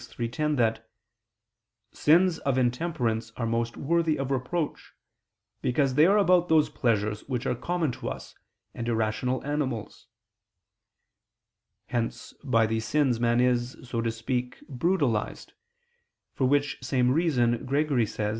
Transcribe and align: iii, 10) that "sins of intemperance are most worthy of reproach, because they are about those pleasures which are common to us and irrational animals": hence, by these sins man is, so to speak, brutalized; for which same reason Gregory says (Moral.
iii, 0.19 0.27
10) 0.31 0.55
that 0.55 0.89
"sins 1.91 2.39
of 2.39 2.57
intemperance 2.57 3.31
are 3.37 3.45
most 3.45 3.77
worthy 3.77 4.17
of 4.17 4.31
reproach, 4.31 4.93
because 5.61 5.93
they 5.93 6.07
are 6.07 6.17
about 6.17 6.49
those 6.49 6.69
pleasures 6.71 7.21
which 7.29 7.45
are 7.45 7.53
common 7.53 7.91
to 7.91 8.09
us 8.09 8.33
and 8.73 8.87
irrational 8.89 9.45
animals": 9.45 10.07
hence, 11.89 12.33
by 12.43 12.65
these 12.65 12.83
sins 12.85 13.19
man 13.19 13.39
is, 13.39 13.77
so 13.83 14.01
to 14.01 14.11
speak, 14.11 14.67
brutalized; 14.67 15.53
for 16.33 16.45
which 16.45 16.79
same 16.83 17.11
reason 17.11 17.63
Gregory 17.63 18.07
says 18.07 18.19
(Moral. 18.21 18.29